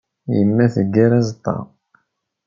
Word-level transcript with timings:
Yemma 0.35 0.65
teggar 0.73 1.11
aẓeṭṭa. 1.19 1.57